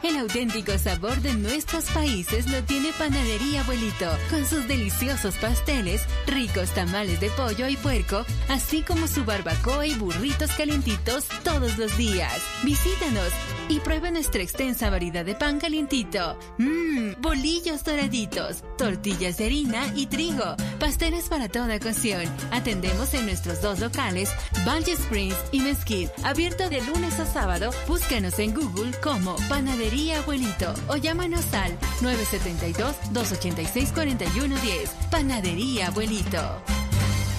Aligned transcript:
El 0.01 0.17
auténtico 0.17 0.77
sabor 0.77 1.21
de 1.21 1.33
nuestros 1.33 1.85
países 1.91 2.47
lo 2.47 2.63
tiene 2.63 2.91
Panadería 2.97 3.61
Abuelito, 3.61 4.09
con 4.29 4.45
sus 4.45 4.65
deliciosos 4.67 5.35
pasteles, 5.35 6.01
ricos 6.25 6.69
tamales 6.71 7.19
de 7.19 7.29
pollo 7.31 7.67
y 7.67 7.75
puerco, 7.75 8.25
así 8.47 8.81
como 8.81 9.07
su 9.07 9.25
barbacoa 9.25 9.85
y 9.85 9.95
burritos 9.95 10.51
calientitos 10.51 11.25
todos 11.43 11.77
los 11.77 11.97
días. 11.97 12.41
Visítanos 12.63 13.33
y 13.69 13.79
prueba 13.79 14.11
nuestra 14.11 14.41
extensa 14.41 14.89
variedad 14.89 15.23
de 15.23 15.35
pan 15.35 15.59
calientito. 15.59 16.37
Mmm, 16.57 17.21
bolillos 17.21 17.83
doraditos, 17.83 18.63
tortillas 18.77 19.37
de 19.37 19.45
harina 19.45 19.93
y 19.95 20.07
trigo, 20.07 20.55
pasteles 20.79 21.29
para 21.29 21.47
toda 21.47 21.77
ocasión. 21.77 22.23
Atendemos 22.51 23.13
en 23.13 23.25
nuestros 23.25 23.61
dos 23.61 23.79
locales, 23.79 24.29
Valle 24.67 24.91
Springs 24.93 25.37
y 25.51 25.59
Mesquite, 25.61 26.11
abierto 26.23 26.69
de 26.69 26.81
lunes 26.81 27.19
a 27.19 27.25
sábado. 27.25 27.71
Búscanos 27.87 28.39
en 28.39 28.53
Google 28.53 28.91
como 29.01 29.35
Panadería 29.47 30.19
Abuelito 30.19 30.73
o 30.87 30.97
llámanos 30.97 31.45
al 31.53 31.77
972-286-4110. 32.01 34.89
Panadería 35.11 35.87
Abuelito. 35.87 36.61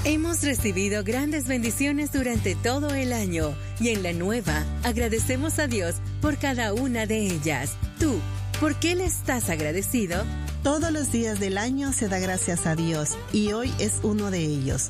Hemos 0.04 0.42
recibido 0.42 1.04
grandes 1.04 1.46
bendiciones 1.46 2.10
durante 2.10 2.54
todo 2.54 2.94
el 2.94 3.12
año 3.12 3.54
y 3.80 3.90
en 3.90 4.02
la 4.02 4.14
nueva 4.14 4.64
agradecemos 4.82 5.58
a 5.58 5.66
Dios 5.66 5.96
por 6.22 6.38
cada 6.38 6.72
una 6.72 7.04
de 7.04 7.26
ellas. 7.26 7.76
Tú, 7.98 8.18
¿por 8.60 8.76
qué 8.76 8.94
le 8.94 9.04
estás 9.04 9.50
agradecido? 9.50 10.24
Todos 10.62 10.90
los 10.90 11.12
días 11.12 11.38
del 11.38 11.58
año 11.58 11.92
se 11.92 12.08
da 12.08 12.18
gracias 12.18 12.66
a 12.66 12.76
Dios 12.76 13.18
y 13.34 13.52
hoy 13.52 13.70
es 13.78 14.00
uno 14.02 14.30
de 14.30 14.38
ellos. 14.38 14.88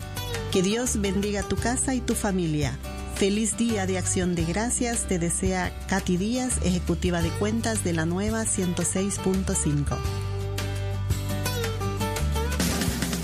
Que 0.53 0.63
Dios 0.63 1.01
bendiga 1.01 1.43
tu 1.43 1.57
casa 1.57 1.93
y 1.93 2.01
tu 2.01 2.15
familia. 2.15 2.79
Feliz 3.17 3.57
día 3.57 3.87
de 3.87 3.99
acción 3.99 4.37
de 4.37 4.45
gracias 4.45 5.09
te 5.09 5.19
desea 5.19 5.77
Katy 5.89 6.19
Díaz, 6.19 6.59
ejecutiva 6.65 7.21
de 7.21 7.31
cuentas 7.31 7.83
de 7.83 7.95
la 7.95 8.07
nueva 8.07 8.45
106.5. 8.45 9.99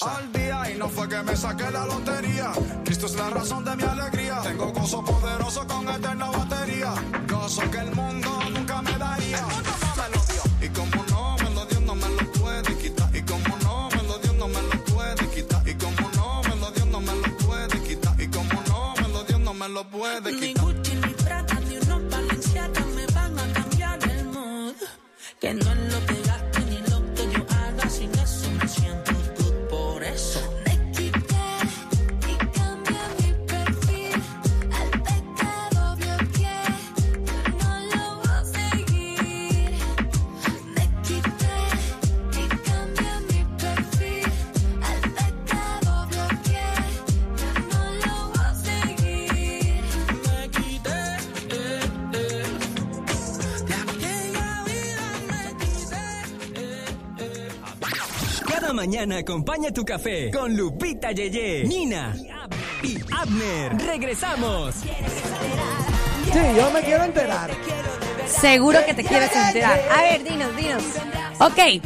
Al 0.00 0.32
día 0.32 0.70
y 0.70 0.78
no 0.78 0.88
fue 0.88 1.08
que 1.08 1.22
me 1.22 1.36
saqué 1.36 1.70
la 1.70 1.86
lotería. 1.86 2.50
Cristo 2.84 3.06
es 3.06 3.14
la 3.14 3.30
razón 3.30 3.64
de 3.64 3.76
mi 3.76 3.84
alegría. 3.84 4.40
Tengo 4.42 4.72
gozo 4.72 5.04
poderoso 5.04 5.66
con 5.66 5.88
eterna 5.88 6.30
batería. 6.30 6.92
Gozo 7.28 7.70
que 7.70 7.78
el 7.78 7.94
mundo 7.94 8.03
mañana 58.84 59.16
acompaña 59.16 59.70
tu 59.70 59.82
café 59.82 60.30
con 60.30 60.54
Lupita 60.54 61.10
Yeye, 61.10 61.64
Nina 61.64 62.14
y 62.82 62.98
Abner. 63.16 63.78
Regresamos. 63.78 64.74
Sí, 64.74 66.38
yo 66.54 66.70
me 66.70 66.82
quiero 66.82 67.04
enterar. 67.04 67.50
Seguro 68.26 68.78
que 68.84 68.92
te 68.92 69.02
quieres 69.02 69.34
enterar. 69.34 69.80
A 69.90 70.02
ver, 70.02 70.22
dinos, 70.22 70.54
dinos. 70.54 70.82
Ok. 71.40 71.82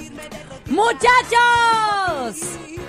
Muchachos. 0.67 2.49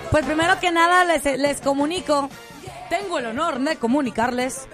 Pues 0.09 0.25
primero 0.25 0.59
que 0.59 0.71
nada 0.71 1.03
les, 1.05 1.23
les 1.37 1.61
comunico. 1.61 2.31
Tengo 2.89 3.19
el 3.19 3.27
honor 3.27 3.59
de 3.59 3.75
comunicarles 3.75 4.67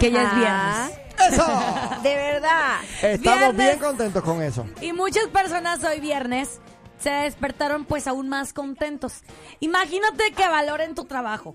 que 0.00 0.10
ya 0.10 0.22
es 0.22 0.34
viernes. 0.34 0.98
¡Eso! 1.30 1.46
De 2.02 2.14
verdad. 2.14 2.76
Estamos 3.02 3.38
Viernes. 3.54 3.66
bien 3.66 3.78
contentos 3.80 4.22
con 4.22 4.40
eso. 4.42 4.64
Y 4.80 4.94
muchas 4.94 5.26
personas 5.26 5.84
hoy 5.84 6.00
viernes 6.00 6.58
se 6.98 7.10
despertaron 7.10 7.84
pues 7.84 8.06
aún 8.06 8.28
más 8.28 8.52
contentos. 8.52 9.20
Imagínate 9.60 10.32
que 10.36 10.48
valoren 10.48 10.94
tu 10.94 11.04
trabajo. 11.04 11.54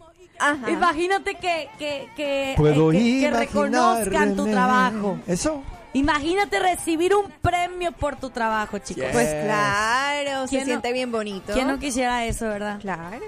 Imagínate 0.67 1.35
que, 1.35 1.69
que, 1.77 2.09
que, 2.15 2.53
Puedo 2.57 2.91
eh, 2.91 2.97
que- 2.97 3.19
que 3.21 3.31
reconozcan 3.31 4.35
tu 4.35 4.45
trabajo. 4.47 5.17
Eso. 5.27 5.63
Imagínate 5.93 6.57
recibir 6.59 7.13
un 7.13 7.29
premio 7.41 7.91
por 7.91 8.15
tu 8.15 8.31
trabajo, 8.31 8.79
chicos. 8.79 9.05
Pues 9.11 9.29
claro, 9.45 10.43
se 10.47 10.49
¿Quién 10.49 10.61
no- 10.61 10.65
siente 10.65 10.91
bien 10.91 11.11
bonito. 11.11 11.53
¿Quién 11.53 11.67
no 11.67 11.77
quisiera 11.77 12.25
eso, 12.25 12.45
verdad? 12.49 12.79
Claro. 12.81 13.19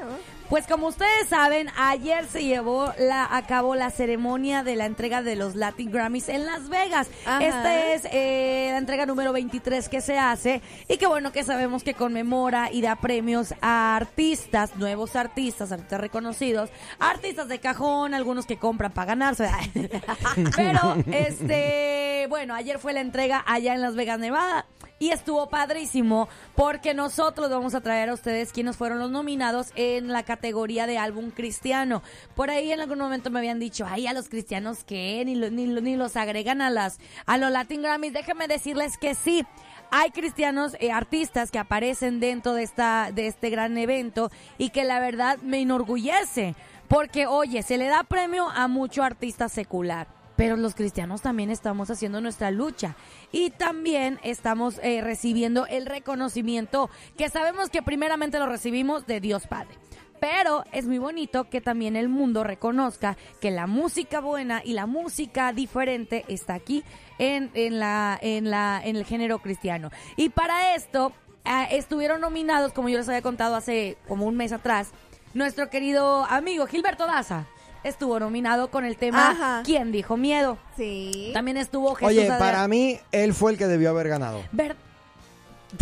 Pues 0.50 0.68
como 0.68 0.88
ustedes 0.88 1.28
saben, 1.28 1.70
ayer 1.76 2.26
se 2.28 2.44
llevó 2.44 2.94
la, 3.00 3.28
a 3.36 3.48
cabo 3.48 3.76
la 3.76 3.90
ceremonia 3.90 4.64
de 4.64 4.76
la 4.76 4.86
entrega 4.86 5.24
de 5.24 5.36
los 5.36 5.56
Latin 5.56 5.92
Grammys 5.92 6.30
en 6.30 6.46
Las 6.46 6.70
Vegas. 6.70 7.08
Ajá. 7.26 7.44
Esta 7.44 7.94
es 7.94 8.04
eh, 8.12 8.68
la 8.72 8.78
entrega 8.78 9.06
número 9.06 9.34
23 9.34 9.90
que 9.90 10.02
se 10.02 10.20
hace 10.20 10.62
y 10.88 10.98
que 10.98 11.08
bueno 11.08 11.32
que 11.32 11.44
sabemos 11.44 11.84
que 11.84 11.96
conmemora 11.96 12.72
y 12.72 12.82
da 12.82 12.96
premios 12.96 13.54
a 13.62 13.96
artistas, 13.96 14.76
nuevos 14.76 15.16
artistas, 15.16 15.72
artistas 15.72 16.00
reconocidos, 16.00 16.70
artistas 17.00 17.48
de 17.48 17.60
cajón, 17.60 18.14
algunos 18.14 18.46
que 18.46 18.58
compran 18.58 18.92
para 18.92 19.08
ganarse. 19.08 19.50
Pero 20.56 20.96
este, 21.12 22.28
bueno, 22.30 22.54
ayer 22.54 22.80
fue 22.80 22.94
la 22.94 23.02
entrega 23.02 23.44
allá 23.48 23.74
en 23.74 23.82
Las 23.82 23.96
Vegas, 23.96 24.20
Nevada. 24.20 24.66
Y 24.98 25.10
estuvo 25.10 25.50
padrísimo 25.50 26.30
porque 26.56 26.94
nosotros 26.94 27.50
vamos 27.50 27.76
a 27.76 27.82
traer 27.82 28.10
a 28.10 28.14
ustedes 28.14 28.54
quienes 28.54 28.78
fueron 28.78 29.00
los 29.00 29.12
nominados 29.12 29.72
en 29.76 30.08
la 30.08 30.24
categoría 30.24 30.88
de 30.88 30.98
álbum 30.98 31.32
cristiano. 31.32 32.02
Por 32.34 32.50
ahí 32.50 32.72
en 32.72 32.80
algún 32.80 33.00
momento 33.00 33.30
me 33.30 33.40
habían 33.40 33.60
dicho, 33.60 33.86
ay, 33.90 34.08
a 34.08 34.14
los 34.14 34.30
cristianos 34.30 34.86
que 34.86 35.22
ni, 35.26 35.36
ni, 35.36 35.68
ni 35.68 35.96
los 35.98 36.16
agregan 36.16 36.62
a 36.62 36.70
las 36.70 37.00
a 37.26 37.38
los 37.38 37.52
Latin 37.52 37.82
Grammys. 37.82 38.14
Déjenme 38.14 38.48
decirles 38.48 38.98
que 38.98 39.16
sí. 39.16 39.46
Hay 39.92 40.12
cristianos, 40.12 40.76
eh, 40.80 40.92
artistas 40.92 41.52
que 41.52 41.60
aparecen 41.60 42.20
dentro 42.20 42.54
de 42.54 42.64
esta 42.64 43.12
de 43.14 43.28
este 43.28 43.50
gran 43.50 43.78
evento 43.78 44.32
y 44.58 44.70
que 44.70 44.86
la 44.86 45.00
verdad 45.00 45.38
me 45.40 45.60
enorgullece 45.60 46.56
porque 46.88 47.28
oye, 47.28 47.64
se 47.64 47.78
le 47.78 47.88
da 47.88 48.04
premio 48.04 48.50
a 48.50 48.68
mucho 48.68 49.04
artista 49.04 49.50
secular. 49.50 50.08
Pero 50.36 50.58
los 50.58 50.76
cristianos 50.76 51.22
también 51.22 51.50
estamos 51.50 51.90
haciendo 51.90 52.22
nuestra 52.22 52.52
lucha 52.52 52.96
y 53.32 53.52
también 53.52 54.20
estamos 54.24 54.80
eh, 54.84 55.02
recibiendo 55.02 55.66
el 55.68 55.86
reconocimiento 55.86 56.90
que 57.18 57.30
sabemos 57.30 57.70
que 57.70 57.82
primeramente 57.82 58.40
lo 58.40 58.48
recibimos 58.48 59.08
de 59.08 59.22
Dios 59.22 59.48
Padre. 59.48 59.76
Pero 60.20 60.64
es 60.72 60.88
muy 60.88 60.98
bonito 60.98 61.50
que 61.50 61.62
también 61.62 61.96
el 61.96 62.10
mundo 62.10 62.44
reconozca 62.44 63.18
que 63.42 63.52
la 63.52 63.68
música 63.68 64.22
buena 64.22 64.62
y 64.64 64.74
la 64.74 64.86
música 64.86 65.52
diferente 65.52 66.26
está 66.28 66.54
aquí 66.54 66.84
en, 67.20 67.52
en, 67.54 67.80
la, 67.80 68.18
en, 68.22 68.50
la, 68.50 68.82
en 68.84 68.96
el 68.96 69.06
género 69.06 69.40
cristiano. 69.40 69.92
Y 70.16 70.30
para 70.30 70.76
esto 70.76 71.12
ah, 71.44 71.66
estuvieron 71.66 72.22
nominados, 72.22 72.72
como 72.72 72.90
yo 72.90 72.98
les 72.98 73.10
había 73.10 73.22
contado 73.22 73.56
hace 73.56 73.98
como 74.08 74.26
un 74.26 74.36
mes 74.36 74.52
atrás, 74.52 74.92
nuestro 75.34 75.70
querido 75.70 76.26
amigo 76.26 76.66
Gilberto 76.66 77.06
Daza 77.06 77.46
estuvo 77.86 78.20
nominado 78.20 78.70
con 78.70 78.84
el 78.86 78.98
tema 78.98 79.32
Ajá. 79.32 79.62
¿Quién 79.64 79.92
dijo 79.92 80.18
miedo? 80.18 80.58
Sí. 80.76 81.32
También 81.34 81.58
estuvo 81.58 81.96
Jesús 81.96 82.10
Oye, 82.10 82.22
Adrián- 82.24 82.40
para 82.40 82.68
mí, 82.68 83.00
él 83.12 83.34
fue 83.34 83.52
el 83.54 83.58
que 83.58 83.68
debió 83.68 83.90
haber 83.92 84.10
ganado. 84.10 84.44
Ver- 84.52 84.76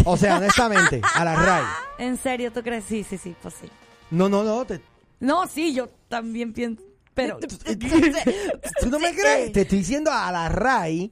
O 0.05 0.17
sea, 0.17 0.37
honestamente, 0.37 1.01
a 1.15 1.23
la 1.25 1.35
RAI. 1.35 1.63
¿En 1.97 2.17
serio 2.17 2.51
tú 2.51 2.61
crees? 2.63 2.83
Sí, 2.85 3.03
sí, 3.03 3.17
sí, 3.17 3.35
pues 3.41 3.53
sí. 3.59 3.67
No, 4.11 4.29
no, 4.29 4.43
no. 4.43 4.65
te- 4.65 4.81
No, 5.19 5.47
sí, 5.47 5.73
yo 5.73 5.89
también 6.09 6.53
pienso. 6.53 6.83
Pero. 7.13 7.39
¿Tú 8.81 8.89
no 8.89 8.99
me 8.99 9.13
crees? 9.13 9.51
Te 9.51 9.61
estoy 9.61 9.79
diciendo 9.79 10.11
a 10.11 10.31
la 10.31 10.49
RAI. 10.49 11.11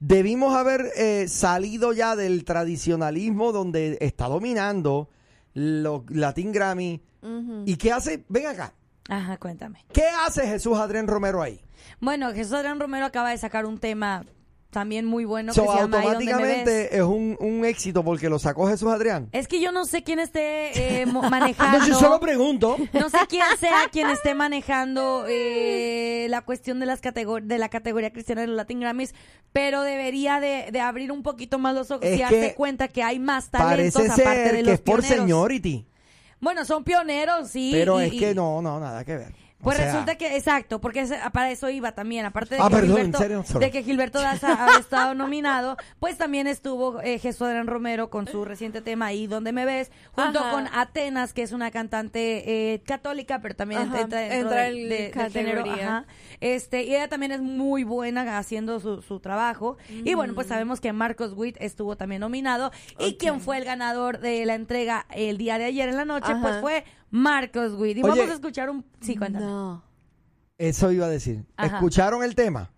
Debimos 0.00 0.54
haber 0.56 0.90
eh, 0.96 1.28
salido 1.28 1.92
ya 1.92 2.16
del 2.16 2.44
tradicionalismo 2.44 3.52
donde 3.52 3.98
está 4.00 4.28
dominando 4.28 5.08
los 5.54 6.02
Latin 6.08 6.52
Grammy. 6.52 7.02
¿Y 7.66 7.76
qué 7.76 7.92
hace? 7.92 8.24
Ven 8.28 8.46
acá. 8.46 8.72
Ajá, 9.10 9.36
cuéntame. 9.38 9.84
¿Qué 9.92 10.04
hace 10.24 10.46
Jesús 10.46 10.78
Adrián 10.78 11.06
Romero 11.06 11.42
ahí? 11.42 11.60
Bueno, 12.00 12.32
Jesús 12.32 12.52
Adrián 12.54 12.78
Romero 12.80 13.04
acaba 13.06 13.30
de 13.30 13.38
sacar 13.38 13.66
un 13.66 13.78
tema 13.78 14.24
también 14.70 15.04
muy 15.04 15.24
bueno 15.24 15.52
So, 15.52 15.62
que 15.62 15.68
se 15.68 15.74
llama 15.78 15.96
automáticamente 15.96 16.96
es 16.96 17.02
un, 17.02 17.36
un 17.40 17.64
éxito 17.64 18.04
porque 18.04 18.28
lo 18.28 18.38
sacó 18.38 18.68
Jesús 18.68 18.88
Adrián. 18.88 19.28
Es 19.32 19.48
que 19.48 19.60
yo 19.60 19.72
no 19.72 19.84
sé 19.84 20.04
quién 20.04 20.20
esté 20.20 21.00
eh, 21.02 21.06
manejando. 21.30 21.78
No, 21.80 21.86
yo 21.88 21.94
solo 21.94 22.20
pregunto. 22.20 22.76
No 22.92 23.10
sé 23.10 23.18
quién 23.28 23.42
sea 23.58 23.88
quien 23.90 24.08
esté 24.10 24.34
manejando 24.34 25.24
eh, 25.28 26.28
la 26.30 26.42
cuestión 26.42 26.78
de 26.78 26.86
las 26.86 27.00
de 27.02 27.58
la 27.58 27.68
categoría 27.68 28.12
cristiana 28.12 28.42
de 28.42 28.46
los 28.46 28.56
Latin 28.56 28.78
Grammys, 28.78 29.12
pero 29.52 29.82
debería 29.82 30.38
de, 30.38 30.68
de 30.70 30.80
abrir 30.80 31.10
un 31.10 31.24
poquito 31.24 31.58
más 31.58 31.74
los 31.74 31.90
ojos 31.90 32.04
Es 32.06 32.18
y 32.18 32.20
darse 32.20 32.54
cuenta 32.54 32.86
que 32.86 33.02
hay 33.02 33.18
más 33.18 33.50
talentos 33.50 34.02
Parece 34.02 34.22
aparte 34.22 34.40
de 34.40 34.50
ser 34.50 34.54
los 34.58 34.64
que 34.66 34.72
es 34.74 34.80
por 34.80 35.00
pioneros. 35.00 35.18
seniority. 35.18 35.86
Bueno, 36.40 36.64
son 36.64 36.84
pioneros, 36.84 37.48
sí. 37.50 37.70
pero 37.72 38.00
y- 38.00 38.04
es 38.06 38.12
y- 38.14 38.18
que 38.18 38.34
no, 38.34 38.62
no, 38.62 38.80
nada 38.80 39.04
que 39.04 39.16
ver. 39.16 39.32
O 39.60 39.62
Pues 39.64 39.76
sea, 39.76 39.86
resulta 39.92 40.16
que, 40.16 40.36
exacto, 40.36 40.80
porque 40.80 41.00
ese- 41.00 41.18
para 41.34 41.50
eso 41.50 41.68
iba 41.68 41.92
también, 41.92 42.24
aparte 42.24 42.54
de, 42.54 42.62
Ah, 42.62 42.68
que, 42.70 42.76
perdón, 42.76 42.96
Gilberto, 42.96 43.18
serio, 43.18 43.44
de 43.60 43.70
que 43.70 43.82
Gilberto 43.82 44.18
Daza 44.18 44.54
había 44.64 44.78
estado 44.80 45.14
nominado, 45.14 45.76
pues 45.98 46.16
también 46.16 46.46
estuvo 46.46 47.02
eh, 47.02 47.18
Jesús 47.18 47.42
Adrián 47.42 47.66
Romero 47.66 48.08
con 48.08 48.26
su 48.26 48.46
reciente 48.46 48.80
tema 48.80 49.06
Ahí 49.06 49.26
donde 49.26 49.52
me 49.52 49.66
ves, 49.66 49.90
junto 50.12 50.38
Ajá. 50.40 50.50
con 50.52 50.66
Atenas, 50.72 51.34
que 51.34 51.42
es 51.42 51.52
una 51.52 51.70
cantante 51.70 52.72
eh, 52.74 52.80
católica, 52.86 53.40
pero 53.42 53.54
también 53.54 53.82
Ajá, 53.82 54.00
entra 54.00 54.20
dentro 54.20 54.38
entra 54.38 54.62
del- 54.62 54.88
de- 54.88 55.30
género. 55.30 55.64
ajá. 55.70 56.06
Este, 56.40 56.84
y 56.84 56.94
ella 56.94 57.08
también 57.08 57.32
es 57.32 57.42
muy 57.42 57.84
buena 57.84 58.38
haciendo 58.38 58.80
su, 58.80 59.02
su 59.02 59.20
trabajo. 59.20 59.76
Y 59.90 60.14
bueno, 60.14 60.34
pues 60.34 60.46
sabemos 60.46 60.80
que 60.80 60.92
Marcos 60.94 61.34
Witt 61.36 61.56
estuvo 61.60 61.96
también 61.96 62.20
nominado. 62.22 62.70
Y 62.98 63.16
quien 63.16 63.42
fue 63.42 63.58
el 63.58 63.64
ganador 63.64 64.20
de 64.20 64.46
la 64.46 64.54
entrega 64.54 65.04
el 65.14 65.36
día 65.36 65.58
de 65.58 65.66
ayer 65.66 65.90
en 65.90 65.96
la 65.96 66.06
noche, 66.06 66.32
Ajá. 66.32 66.40
pues 66.40 66.60
fue 66.62 66.84
Marcos 67.10 67.72
Witt. 67.74 67.98
Y 67.98 68.02
Oye. 68.02 68.10
vamos 68.10 68.30
a 68.30 68.34
escuchar 68.34 68.70
un... 68.70 68.84
Sí, 69.00 69.16
cuéntame. 69.16 69.80
Eso 70.58 70.92
iba 70.92 71.06
a 71.06 71.08
decir. 71.10 71.44
Ajá. 71.56 71.76
¿Escucharon 71.76 72.22
el 72.22 72.34
tema? 72.34 72.70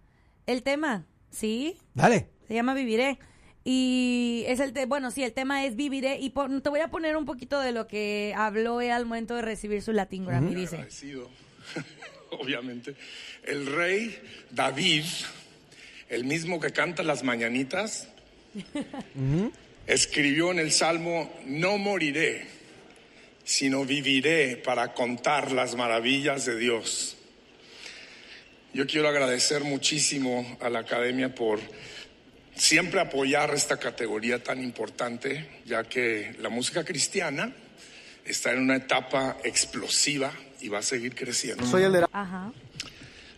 El 0.47 0.63
tema, 0.63 1.05
sí, 1.31 1.77
Dale. 1.95 2.29
se 2.49 2.55
llama 2.55 2.75
Viviré. 2.75 3.19
Y 3.65 4.45
es 4.49 4.59
el 4.61 4.73
te- 4.73 4.87
bueno, 4.87 5.11
sí, 5.13 5.23
el 5.23 5.33
tema 5.33 5.65
es 5.65 5.77
Viviré. 5.77 6.19
Y 6.19 6.31
te 6.31 6.69
voy 6.69 6.81
a 6.81 6.89
poner 6.89 7.17
un 7.17 7.25
poquito 7.25 7.61
de 7.61 7.71
lo 7.73 7.87
que 7.87 8.35
habló 8.37 8.81
él 8.81 8.91
al 8.91 9.05
momento 9.07 9.37
de 9.37 9.43
recibir 9.43 9.83
su 9.83 9.93
Latin 9.93 10.25
Grammy. 10.27 10.55
Dice: 10.55 10.77
agradecido, 10.77 11.29
obviamente. 12.41 12.97
El 13.45 13.67
rey 13.67 14.19
David, 14.51 15.05
el 16.09 16.25
mismo 16.25 16.59
que 16.59 16.71
canta 16.73 17.05
las 17.05 17.23
mañanitas, 17.23 18.09
escribió 19.87 20.51
en 20.51 20.59
el 20.59 20.73
Salmo, 20.73 21.33
no 21.47 21.79
moriré, 21.79 22.47
sino 23.45 23.85
viviré 23.85 24.57
para 24.57 24.95
contar 24.95 25.53
las 25.53 25.75
maravillas 25.75 26.45
de 26.47 26.57
Dios. 26.57 27.17
Yo 28.73 28.87
quiero 28.87 29.09
agradecer 29.09 29.65
muchísimo 29.65 30.57
a 30.61 30.71
la 30.71 30.81
academia 30.81 31.35
por 31.35 31.61
siempre 32.55 33.01
apoyar 33.01 33.53
esta 33.55 33.79
categoría 33.79 34.43
tan 34.43 34.63
importante, 34.63 35.61
ya 35.67 35.85
que 35.85 36.35
la 36.41 36.49
música 36.49 36.85
cristiana 36.85 37.53
está 38.25 38.53
en 38.53 38.61
una 38.61 38.77
etapa 38.77 39.39
explosiva 39.45 40.33
y 40.61 40.69
va 40.69 40.79
a 40.79 40.83
seguir 40.83 41.15
creciendo. 41.15 41.67
Soy 41.67 41.83
el 41.83 41.93
de- 41.93 42.07
Ajá. 42.13 42.53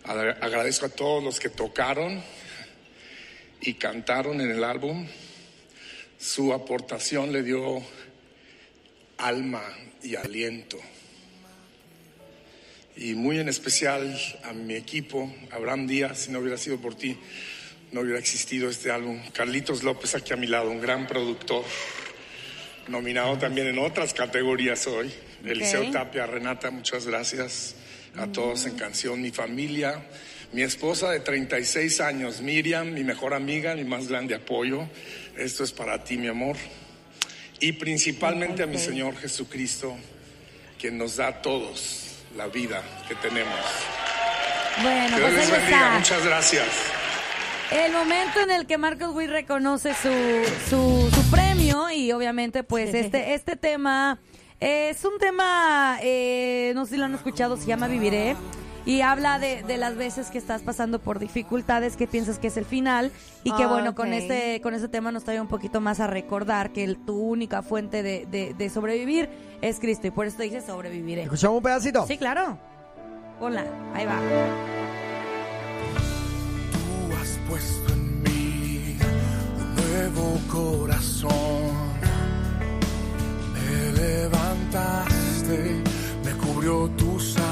Agra- 0.05 0.39
Agradezco 0.41 0.87
a 0.87 0.91
todos 0.91 1.25
los 1.25 1.41
que 1.41 1.49
tocaron 1.49 2.23
y 3.63 3.75
cantaron 3.75 4.41
en 4.41 4.51
el 4.51 4.63
álbum. 4.63 5.07
Su 6.19 6.53
aportación 6.53 7.33
le 7.33 7.43
dio 7.43 7.83
alma 9.25 9.63
y 10.03 10.17
aliento. 10.17 10.79
Y 12.97 13.15
muy 13.15 13.41
en 13.41 13.49
especial 13.49 14.21
a 14.45 14.53
mi 14.53 14.75
equipo, 14.75 15.35
Abraham 15.51 15.87
Díaz, 15.87 16.19
si 16.21 16.31
no 16.31 16.41
hubiera 16.41 16.59
sido 16.59 16.79
por 16.79 16.95
ti, 16.95 17.17
no 17.91 18.03
hubiera 18.03 18.19
existido 18.19 18.69
este 18.69 18.91
álbum. 18.91 19.19
Carlitos 19.33 19.83
López 19.83 20.15
aquí 20.15 20.35
a 20.35 20.37
mi 20.37 20.47
lado, 20.47 20.71
un 20.71 20.81
gran 20.81 21.07
productor, 21.07 21.65
nominado 22.89 23.39
también 23.39 23.67
en 23.67 23.79
otras 23.79 24.13
categorías 24.13 24.87
hoy. 24.87 25.11
Eliseo 25.43 25.91
Tapia, 25.91 26.27
Renata, 26.27 26.71
muchas 26.71 27.07
gracias 27.07 27.77
a 28.17 28.27
todos 28.27 28.67
en 28.67 28.77
canción. 28.77 29.23
Mi 29.23 29.31
familia, 29.31 30.05
mi 30.53 30.63
esposa 30.63 31.11
de 31.11 31.21
36 31.21 32.01
años, 32.01 32.43
Miriam, 32.43 32.93
mi 32.93 33.05
mejor 33.05 33.33
amiga, 33.33 33.75
mi 33.75 33.85
más 33.85 34.07
grande 34.07 34.35
apoyo. 34.35 34.87
Esto 35.37 35.65
es 35.65 35.73
para 35.73 36.05
ti, 36.05 36.19
mi 36.19 36.29
amor. 36.29 36.57
Y 37.61 37.73
principalmente 37.73 38.63
a 38.63 38.67
mi 38.67 38.79
Señor 38.79 39.17
Jesucristo, 39.17 39.97
quien 40.79 40.99
nos 40.99 41.17
da 41.17 41.29
a 41.29 41.43
todos 41.43 42.17
la 42.37 42.47
vida 42.49 42.83
que 43.09 43.15
tenemos. 43.15 43.59
Bueno, 44.83 45.17
Dios 45.17 45.31
pues 45.31 45.35
les 45.35 45.51
bendiga, 45.51 45.97
muchas 45.97 46.25
gracias. 46.25 46.67
El 47.71 47.93
momento 47.93 48.41
en 48.41 48.51
el 48.51 48.67
que 48.67 48.77
Marcos 48.77 49.15
Witt 49.15 49.31
reconoce 49.31 49.95
su, 49.95 50.11
su, 50.69 51.11
su 51.15 51.31
premio 51.31 51.91
y 51.91 52.13
obviamente 52.13 52.63
pues 52.63 52.95
este, 52.95 53.35
este 53.35 53.57
tema 53.57 54.21
es 54.61 55.05
un 55.05 55.19
tema, 55.19 55.99
eh, 56.03 56.73
no 56.75 56.85
sé 56.85 56.93
si 56.93 56.97
lo 56.99 57.07
han 57.07 57.15
escuchado, 57.15 57.57
se 57.57 57.67
llama 57.67 57.89
Viviré 57.89 58.37
y 58.87 59.01
habla 59.01 59.39
de, 59.39 59.63
de 59.63 59.77
las 59.79 59.97
veces 59.97 60.29
que 60.31 60.39
estás 60.39 60.63
pasando 60.63 60.99
por 60.99 61.19
dificultades 61.19 61.97
que 61.97 62.07
piensas 62.07 62.39
que 62.39 62.49
es 62.49 62.57
el 62.57 62.65
final 62.67 63.13
y 63.43 63.53
que 63.53 63.67
bueno, 63.67 63.95
con 63.95 64.13
este 64.13 64.61
con 64.61 64.75
este 64.75 64.89
tema 64.89 65.11
nos 65.13 65.25
trae 65.25 65.41
un 65.41 65.49
poquito 65.49 65.81
más 65.81 66.01
a 66.01 66.07
recordar 66.07 66.73
que 66.73 66.85
el- 66.85 66.97
tu 67.05 67.17
única 67.19 67.63
fuente 67.63 68.03
de, 68.03 68.27
de- 68.31 68.55
de 68.55 68.71
sobrevivir 68.71 69.29
es 69.63 69.81
Cristo 69.81 70.07
y 70.07 70.11
por 70.11 70.27
eso 70.27 70.37
te 70.37 70.43
dice 70.45 70.61
sobreviviré. 70.61 71.23
¿Escuchamos 71.23 71.57
un 71.59 71.63
pedacito? 71.63 72.07
Sí, 72.07 72.19
claro. 72.19 72.59
Hola, 73.41 73.65
ahí 73.95 74.05
va. 74.07 74.19
Tú 76.73 77.17
has 77.21 77.39
puesto 77.49 77.93
en 77.93 78.23
mí 78.23 78.97
un 79.59 79.75
nuevo 79.77 80.39
corazón. 80.51 81.33
Me 83.55 83.93
levantaste, 83.93 85.83
me 86.25 86.31
cubrió 86.33 86.89
tu 86.91 87.19
salvación. 87.19 87.44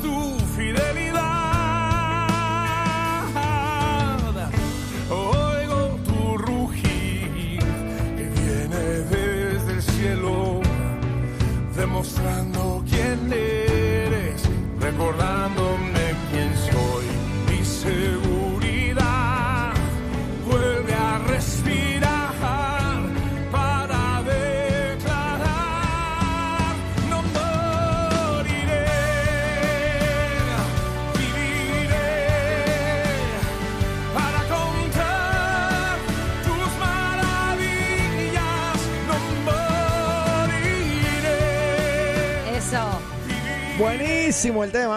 Grande 0.00 0.08
es 0.08 0.21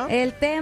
El 0.09 0.33
tema 0.33 0.54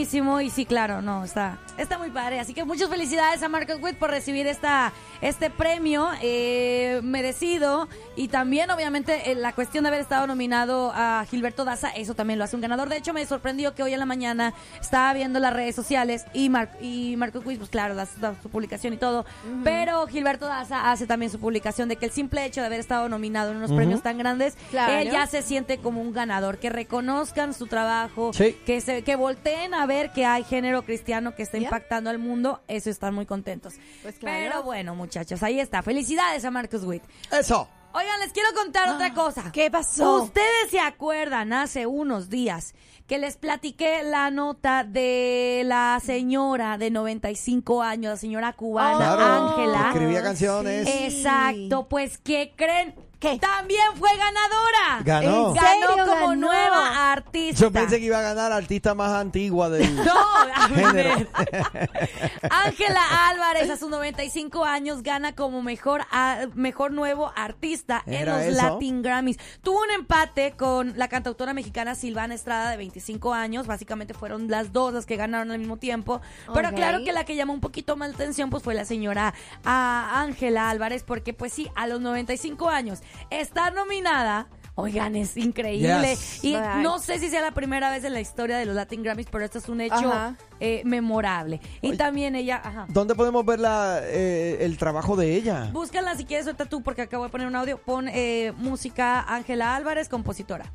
buenísimo 0.00 0.40
y 0.40 0.48
sí, 0.48 0.64
claro, 0.64 1.02
no, 1.02 1.24
está, 1.24 1.58
está 1.76 1.98
muy 1.98 2.08
padre. 2.08 2.40
Así 2.40 2.54
que 2.54 2.64
muchas 2.64 2.88
felicidades 2.88 3.42
a 3.42 3.50
Marcos 3.50 3.76
Witt 3.82 3.96
por 3.98 4.08
recibir 4.08 4.46
esta, 4.46 4.94
este 5.20 5.50
premio 5.50 6.08
eh, 6.22 7.00
merecido 7.02 7.86
y 8.16 8.28
también 8.28 8.70
obviamente 8.70 9.30
eh, 9.30 9.34
la 9.34 9.52
cuestión 9.52 9.84
de 9.84 9.88
haber 9.88 10.00
estado 10.00 10.26
nominado 10.26 10.90
a 10.94 11.26
Gilberto 11.30 11.66
Daza, 11.66 11.90
eso 11.90 12.14
también 12.14 12.38
lo 12.38 12.46
hace 12.46 12.56
un 12.56 12.62
ganador. 12.62 12.88
De 12.88 12.96
hecho, 12.96 13.12
me 13.12 13.26
sorprendió 13.26 13.74
que 13.74 13.82
hoy 13.82 13.92
en 13.92 13.98
la 13.98 14.06
mañana 14.06 14.54
estaba 14.80 15.12
viendo 15.12 15.38
las 15.38 15.52
redes 15.52 15.74
sociales 15.76 16.24
y, 16.32 16.48
Mar 16.48 16.70
y 16.80 17.16
Marcos 17.18 17.44
Witt, 17.44 17.58
pues 17.58 17.68
claro, 17.68 17.94
da, 17.94 18.08
da 18.22 18.34
su 18.42 18.48
publicación 18.48 18.94
y 18.94 18.96
todo, 18.96 19.26
pero 19.64 20.06
Gilberto 20.06 20.46
Daza 20.46 20.90
hace 20.90 21.06
también 21.06 21.30
su 21.30 21.38
publicación 21.38 21.90
de 21.90 21.96
que 21.96 22.06
el 22.06 22.12
simple 22.12 22.42
hecho 22.46 22.62
de 22.62 22.68
haber 22.68 22.80
estado 22.80 23.10
nominado 23.10 23.50
en 23.50 23.58
unos 23.58 23.70
premios 23.72 24.00
tan 24.02 24.16
grandes, 24.16 24.56
Claro. 24.70 24.94
él 24.94 25.10
ya 25.10 25.26
se 25.26 25.42
siente 25.42 25.76
como 25.76 26.00
un 26.00 26.14
ganador, 26.14 26.56
que 26.56 26.70
reconozcan 26.70 27.52
su 27.52 27.66
trabajo, 27.66 28.32
Sí. 28.32 28.56
que 28.64 28.80
se 28.80 29.02
que 29.02 29.16
volteen 29.16 29.74
a 29.74 29.86
ver 29.90 30.12
que 30.12 30.24
hay 30.24 30.44
género 30.44 30.82
cristiano 30.84 31.34
que 31.34 31.42
está 31.42 31.58
impactando 31.58 32.10
al 32.10 32.18
mundo, 32.20 32.60
eso 32.68 32.90
están 32.90 33.12
muy 33.12 33.26
contentos. 33.26 33.74
Pues 34.02 34.14
claro. 34.18 34.38
Pero 34.38 34.62
bueno, 34.62 34.94
muchachos, 34.94 35.42
ahí 35.42 35.58
está. 35.58 35.82
Felicidades 35.82 36.44
a 36.44 36.50
Marcus 36.52 36.84
Witt. 36.84 37.02
Eso. 37.32 37.68
Oigan, 37.92 38.20
les 38.20 38.32
quiero 38.32 38.48
contar 38.54 38.88
otra 38.94 39.12
cosa. 39.14 39.42
Ah, 39.46 39.52
¿Qué 39.52 39.68
pasó? 39.68 40.22
Ustedes 40.22 40.70
se 40.70 40.78
acuerdan 40.78 41.52
hace 41.52 41.86
unos 41.86 42.30
días 42.30 42.72
que 43.08 43.18
les 43.18 43.36
platiqué 43.36 44.04
la 44.04 44.30
nota 44.30 44.84
de 44.84 45.62
la 45.64 46.00
señora 46.00 46.78
de 46.78 46.92
95 46.92 47.82
años, 47.82 48.10
la 48.12 48.16
señora 48.16 48.52
cubana 48.52 48.96
Claro, 49.16 49.48
Ángela. 49.48 49.88
escribía 49.88 50.22
canciones. 50.22 50.86
Exacto, 50.88 51.88
pues 51.88 52.18
¿qué 52.18 52.52
creen? 52.54 52.94
También 53.20 53.82
fue 53.96 54.10
ganadora. 54.16 55.02
Ganó. 55.04 55.48
¿En 55.50 55.54
Ganó 55.54 55.68
serio 55.70 56.06
como 56.06 56.28
ganó? 56.28 56.36
nueva 56.36 57.12
artista. 57.12 57.60
Yo 57.60 57.70
pensé 57.70 57.98
que 57.98 58.06
iba 58.06 58.18
a 58.18 58.22
ganar 58.22 58.50
la 58.50 58.56
artista 58.56 58.94
más 58.94 59.12
antigua 59.12 59.68
del 59.68 59.94
No, 60.04 60.12
a 60.54 60.68
género. 60.68 60.92
ver. 60.92 61.28
Ángela 62.50 63.28
Álvarez 63.28 63.68
a 63.70 63.76
sus 63.76 63.90
95 63.90 64.64
años 64.64 65.02
gana 65.02 65.34
como 65.34 65.62
mejor 65.62 66.02
a- 66.10 66.46
mejor 66.54 66.92
nuevo 66.92 67.32
artista 67.36 68.02
en 68.06 68.14
¿Era 68.14 68.36
los 68.38 68.46
eso? 68.46 68.62
Latin 68.62 69.02
Grammys. 69.02 69.38
Tuvo 69.62 69.80
un 69.82 69.90
empate 69.90 70.52
con 70.56 70.94
la 70.96 71.08
cantautora 71.08 71.52
mexicana 71.54 71.94
Silvana 71.94 72.34
Estrada 72.34 72.70
de 72.70 72.76
25 72.78 73.34
años, 73.34 73.66
básicamente 73.66 74.14
fueron 74.14 74.48
las 74.48 74.72
dos 74.72 74.92
las 74.94 75.06
que 75.06 75.16
ganaron 75.16 75.50
al 75.50 75.58
mismo 75.58 75.76
tiempo, 75.76 76.20
pero 76.54 76.70
claro 76.72 77.04
que 77.04 77.12
la 77.12 77.24
que 77.24 77.36
llamó 77.36 77.52
un 77.52 77.60
poquito 77.60 77.96
más 77.96 78.08
la 78.10 78.14
atención 78.14 78.50
pues 78.50 78.62
fue 78.62 78.74
la 78.74 78.84
señora 78.84 79.34
Ángela 79.64 80.70
Álvarez 80.70 81.02
porque 81.02 81.32
pues 81.34 81.52
sí, 81.52 81.68
a 81.74 81.86
los 81.86 82.00
95 82.00 82.68
años 82.70 83.00
está 83.30 83.70
nominada 83.70 84.48
Oigan, 84.80 85.14
es 85.16 85.36
increíble. 85.36 86.10
Yes. 86.10 86.42
Y 86.44 86.54
Right. 86.56 86.82
no 86.82 86.98
sé 86.98 87.18
si 87.18 87.28
sea 87.28 87.42
la 87.42 87.50
primera 87.52 87.90
vez 87.90 88.04
en 88.04 88.14
la 88.14 88.20
historia 88.20 88.56
de 88.56 88.64
los 88.66 88.74
Latin 88.74 89.02
Grammys, 89.02 89.26
pero 89.30 89.44
esto 89.44 89.58
es 89.58 89.68
un 89.68 89.80
hecho 89.80 90.10
eh, 90.58 90.82
memorable. 90.84 91.60
Y 91.82 91.88
Oye. 91.88 91.96
también 91.98 92.34
ella, 92.34 92.60
ajá. 92.64 92.86
¿Dónde 92.88 93.14
podemos 93.14 93.44
ver 93.44 93.60
la, 93.60 94.00
eh, 94.02 94.58
el 94.60 94.78
trabajo 94.78 95.16
de 95.16 95.34
ella? 95.34 95.68
Búscala 95.72 96.14
si 96.16 96.24
quieres 96.24 96.46
ahorita 96.46 96.66
tú, 96.66 96.82
porque 96.82 97.02
acabo 97.02 97.24
de 97.24 97.30
poner 97.30 97.46
un 97.46 97.56
audio. 97.56 97.78
Pon 97.78 98.08
eh, 98.08 98.52
música 98.56 99.20
Ángela 99.20 99.76
Álvarez, 99.76 100.08
compositora. 100.08 100.72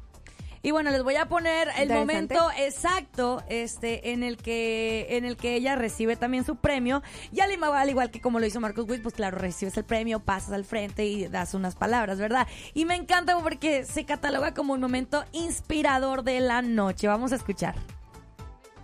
Y 0.65 0.71
bueno, 0.71 0.89
les 0.89 1.03
voy 1.03 1.15
a 1.15 1.27
poner 1.27 1.69
el 1.77 1.89
momento 1.89 2.49
exacto 2.57 3.43
este, 3.49 4.13
en, 4.13 4.23
el 4.23 4.37
que, 4.37 5.05
en 5.11 5.23
el 5.23 5.37
que 5.37 5.53
ella 5.53 5.75
recibe 5.75 6.15
también 6.15 6.43
su 6.43 6.55
premio. 6.55 7.03
Y 7.31 7.39
al, 7.41 7.51
igual 7.87 8.09
que 8.09 8.19
como 8.19 8.39
lo 8.39 8.47
hizo 8.47 8.59
Marcos 8.59 8.89
Witt, 8.89 9.03
pues 9.03 9.13
claro, 9.13 9.37
recibes 9.37 9.77
el 9.77 9.83
premio, 9.83 10.21
pasas 10.21 10.53
al 10.53 10.65
frente 10.65 11.05
y 11.05 11.27
das 11.27 11.53
unas 11.53 11.75
palabras, 11.75 12.17
¿verdad? 12.17 12.47
Y 12.73 12.85
me 12.85 12.95
encanta 12.95 13.37
porque 13.37 13.85
se 13.85 14.05
cataloga 14.05 14.55
como 14.55 14.73
un 14.73 14.81
momento 14.81 15.23
inspirador 15.33 16.23
de 16.23 16.39
la 16.39 16.63
noche. 16.63 17.07
Vamos 17.07 17.31
a 17.31 17.35
escuchar. 17.35 17.75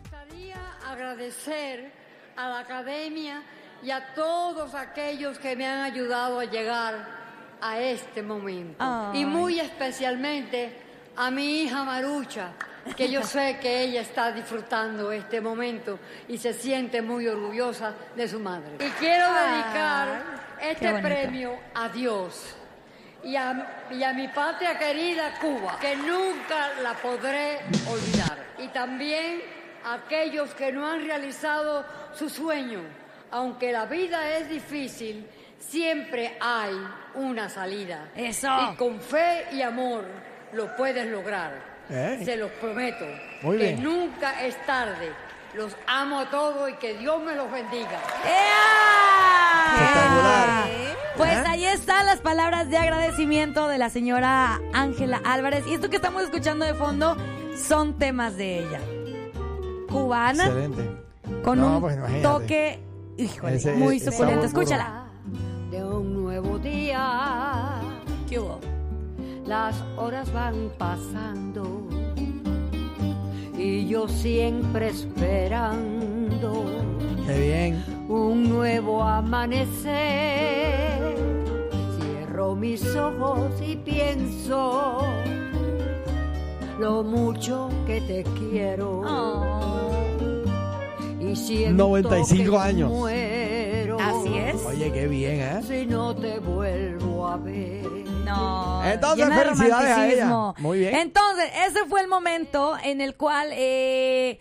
gustaría 0.04 0.58
agradecer 0.88 1.92
a 2.36 2.48
la 2.48 2.60
academia 2.60 3.42
y 3.82 3.90
a 3.90 4.14
todos 4.14 4.76
aquellos 4.76 5.40
que 5.40 5.56
me 5.56 5.66
han 5.66 5.80
ayudado 5.80 6.42
a 6.42 6.46
llegar 6.46 7.08
a 7.60 7.80
este 7.80 8.22
momento. 8.22 8.76
Ay. 8.78 9.22
Y 9.22 9.26
muy 9.26 9.60
especialmente 9.60 10.91
a 11.22 11.30
mi 11.30 11.62
hija 11.62 11.84
Marucha, 11.84 12.50
que 12.98 13.08
yo 13.08 13.22
sé 13.22 13.60
que 13.62 13.84
ella 13.84 14.02
está 14.02 14.32
disfrutando 14.32 15.12
este 15.12 15.40
momento 15.40 16.00
y 16.28 16.40
se 16.40 16.52
siente 16.52 17.00
muy 17.00 17.28
orgullosa 17.28 17.94
de 18.16 18.28
su 18.28 18.40
madre. 18.40 18.84
Y 18.84 18.90
quiero 18.94 19.28
dedicar 19.32 20.24
este 20.60 20.92
premio 21.00 21.60
a 21.76 21.90
Dios 21.90 22.56
y 23.24 23.36
a, 23.36 23.86
y 23.92 24.02
a 24.02 24.14
mi 24.14 24.30
patria 24.30 24.80
querida 24.80 25.36
Cuba, 25.40 25.78
que 25.80 25.96
nunca 25.96 26.70
la 26.82 26.94
podré 26.96 27.60
olvidar. 27.88 28.44
Y 28.58 28.70
también 28.70 29.44
a 29.86 29.94
aquellos 29.94 30.56
que 30.56 30.72
no 30.72 30.88
han 30.88 31.06
realizado 31.06 31.86
su 32.14 32.32
sueño. 32.32 32.82
Aunque 33.30 33.72
la 33.72 33.86
vida 33.86 34.38
es 34.38 34.50
difícil, 34.50 35.28
siempre 35.60 36.36
hay 36.40 36.76
una 37.14 37.48
salida. 37.48 38.10
Eso. 38.16 38.50
Y 38.74 38.76
con 38.76 39.00
fe 39.00 39.46
y 39.52 39.62
amor 39.62 40.31
lo 40.54 40.76
puedes 40.76 41.08
lograr. 41.08 41.52
¿Eh? 41.90 42.22
Se 42.24 42.38
los 42.38 42.52
prometo. 42.52 43.06
Muy 43.42 43.58
que 43.58 43.64
bien. 43.74 43.84
nunca 43.84 44.46
es 44.46 44.56
tarde. 44.66 45.12
Los 45.54 45.76
amo 45.88 46.20
a 46.22 46.30
todos 46.30 46.70
y 46.70 46.74
que 46.76 46.94
Dios 46.98 47.22
me 47.22 47.36
los 47.36 47.52
bendiga. 47.52 48.00
Espectacular. 49.74 50.70
Pues 51.18 51.38
ahí 51.46 51.66
están 51.66 52.06
las 52.06 52.20
palabras 52.22 52.70
de 52.70 52.78
agradecimiento 52.78 53.68
de 53.68 53.78
la 53.78 53.90
señora 53.90 54.62
Ángela 54.74 55.22
Álvarez. 55.26 55.66
Y 55.68 55.74
esto 55.74 55.90
que 55.90 55.98
estamos 55.98 56.24
escuchando 56.24 56.66
de 56.66 56.74
fondo 56.74 57.18
son 57.56 57.98
temas 57.98 58.38
de 58.38 58.60
ella. 58.60 58.80
Cubana, 59.90 60.46
Excelente. 60.46 60.90
con 61.44 61.60
No, 61.60 61.76
un 61.76 61.82
pues, 61.82 62.22
toque, 62.22 62.80
híjole, 63.18 63.56
Ese- 63.58 63.74
muy 63.74 64.00
suculento. 64.00 64.46
Escúchala. 64.46 65.04
De 65.70 65.84
un 65.84 66.24
nuevo 66.24 66.58
día. 66.60 67.82
¿Qué 68.30 68.40
hubo? 68.40 68.60
Las 69.52 69.84
horas 69.98 70.32
van 70.32 70.72
pasando 70.78 71.84
y 73.58 73.86
yo 73.86 74.08
siempre 74.08 74.88
esperando 74.88 76.64
Qué 77.28 77.38
bien. 77.38 77.84
un 78.08 78.48
nuevo 78.48 79.04
amanecer. 79.04 79.92
Cierro 82.00 82.56
mis 82.56 82.96
ojos 82.96 83.52
y 83.62 83.76
pienso 83.76 85.02
lo 86.80 87.04
mucho 87.04 87.70
que 87.86 88.00
te 88.00 88.24
quiero. 88.40 89.02
Y 91.20 91.36
siento 91.36 91.90
95 91.90 92.52
que 92.52 92.58
años. 92.58 92.90
muero. 92.90 93.98
Así 94.00 94.38
es. 94.38 94.66
Oye, 94.66 94.94
qué 94.94 95.08
bien, 95.10 95.42
¿eh? 95.42 95.60
Si 95.68 95.86
no 95.86 96.16
te 96.16 96.40
vuelvo 96.40 97.28
a 97.28 97.36
ver. 97.36 98.11
No. 98.32 98.84
Entonces, 98.84 99.26
llena 99.26 99.40
de 99.40 99.46
felicidades 99.46 99.98
a 99.98 100.08
ella. 100.08 100.54
Muy 100.58 100.80
bien. 100.80 100.96
Entonces, 100.96 101.52
ese 101.68 101.86
fue 101.86 102.02
el 102.02 102.08
momento 102.08 102.76
en 102.84 103.02
el 103.02 103.16
cual 103.16 103.50
eh, 103.52 104.40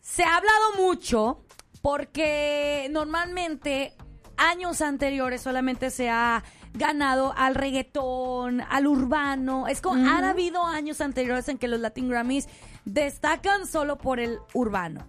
se 0.00 0.24
ha 0.24 0.36
hablado 0.36 0.76
mucho 0.78 1.44
porque 1.82 2.88
normalmente 2.90 3.94
años 4.36 4.80
anteriores 4.80 5.42
solamente 5.42 5.90
se 5.90 6.10
ha 6.10 6.42
ganado 6.74 7.34
al 7.36 7.54
reggaetón, 7.54 8.62
al 8.62 8.86
urbano. 8.86 9.66
Es 9.66 9.80
como, 9.80 10.08
han 10.08 10.24
habido 10.24 10.64
años 10.64 11.00
anteriores 11.00 11.48
en 11.48 11.58
que 11.58 11.68
los 11.68 11.80
Latin 11.80 12.08
Grammys 12.08 12.48
destacan 12.84 13.66
solo 13.66 13.98
por 13.98 14.20
el 14.20 14.38
urbano. 14.54 15.06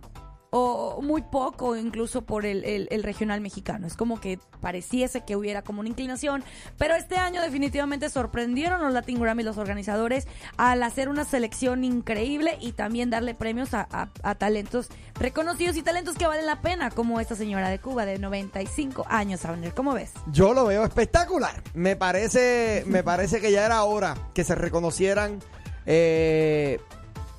O 0.55 1.01
muy 1.01 1.23
poco, 1.23 1.75
incluso 1.75 2.21
por 2.21 2.45
el, 2.45 2.63
el- 2.63 2.87
el 2.91 3.01
regional 3.01 3.41
mexicano. 3.41 3.87
Es 3.87 3.97
como 3.97 4.19
que 4.21 4.37
pareciese 4.61 5.21
que 5.25 5.35
hubiera 5.35 5.63
como 5.63 5.79
una 5.79 5.89
inclinación. 5.89 6.43
Pero 6.77 6.93
este 6.95 7.15
año 7.17 7.41
definitivamente 7.41 8.07
sorprendieron 8.09 8.79
los 8.83 8.93
Latin 8.93 9.19
Grammy, 9.19 9.41
los 9.41 9.57
organizadores, 9.57 10.27
al 10.57 10.83
hacer 10.83 11.09
una 11.09 11.25
selección 11.25 11.83
increíble 11.83 12.57
y 12.61 12.73
también 12.73 13.09
darle 13.09 13.33
premios 13.33 13.73
a, 13.73 13.87
a- 13.91 14.09
a 14.21 14.35
talentos 14.35 14.89
reconocidos 15.19 15.75
y 15.75 15.81
talentos 15.81 16.15
que 16.17 16.27
valen 16.27 16.45
la 16.45 16.61
pena, 16.61 16.91
como 16.91 17.19
esta 17.19 17.35
señora 17.35 17.69
de 17.69 17.79
Cuba 17.79 18.05
de 18.05 18.19
95 18.19 19.05
años, 19.09 19.43
Abner. 19.45 19.73
¿Cómo 19.73 19.93
ves? 19.93 20.11
Yo 20.31 20.53
lo 20.53 20.65
veo 20.65 20.83
espectacular. 20.85 21.63
Me 21.73 21.95
parece, 21.95 22.83
me 22.85 23.01
parece 23.03 23.41
que 23.41 23.51
ya 23.51 23.65
era 23.65 23.83
hora 23.85 24.13
que 24.35 24.43
se 24.43 24.53
reconocieran 24.53 25.39
eh, 25.87 26.79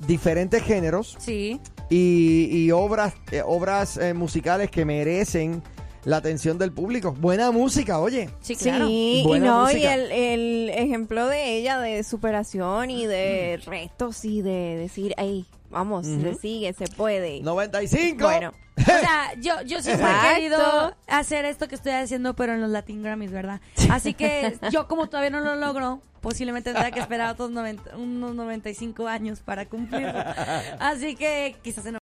diferentes 0.05 0.61
géneros 0.63 1.15
Sí. 1.19 1.59
Y, 1.89 2.47
y 2.51 2.71
obras, 2.71 3.13
eh, 3.31 3.41
obras 3.45 3.97
eh, 3.97 4.13
musicales 4.13 4.71
que 4.71 4.85
merecen 4.85 5.61
la 6.03 6.17
atención 6.17 6.57
del 6.57 6.71
público. 6.71 7.13
Buena 7.13 7.51
música, 7.51 7.99
oye. 7.99 8.29
Sí, 8.41 8.55
Sí, 8.55 8.69
y 8.69 9.39
no, 9.39 9.71
y 9.71 9.85
el, 9.85 10.11
el 10.11 10.69
ejemplo 10.69 11.27
de 11.27 11.57
ella 11.57 11.79
de 11.79 12.03
superación 12.03 12.91
y 12.91 13.07
de 13.07 13.59
retos 13.65 14.23
y 14.23 14.41
de 14.41 14.77
decir, 14.77 15.15
hey, 15.17 15.45
vamos, 15.69 16.05
se 16.05 16.35
sigue, 16.35 16.73
se 16.73 16.87
puede. 16.87 17.41
95. 17.41 18.23
Bueno, 18.23 18.53
O 18.77 18.83
sea, 18.83 19.33
yo, 19.39 19.61
yo 19.65 19.81
siempre 19.81 20.05
he 20.07 20.35
querido 20.35 20.95
hacer 21.07 21.45
esto 21.45 21.67
que 21.67 21.75
estoy 21.75 21.93
haciendo, 21.93 22.35
pero 22.35 22.53
en 22.53 22.61
los 22.61 22.69
Latin 22.69 23.01
Grammys, 23.01 23.31
¿verdad? 23.31 23.61
Así 23.89 24.13
que 24.13 24.57
yo 24.71 24.87
como 24.87 25.07
todavía 25.07 25.29
no 25.29 25.39
lo 25.39 25.55
logro, 25.55 26.01
posiblemente 26.25 26.73
tendrá 26.73 26.89
que 26.89 26.99
esperar 26.99 27.29
otros 27.29 27.51
90 27.51 27.97
unos 27.97 28.33
95 28.33 29.07
años 29.07 29.41
para 29.41 29.67
cumplirlo. 29.67 30.23
Así 30.79 31.15
que 31.15 31.55
quizás 31.61 31.85
en 31.85 31.93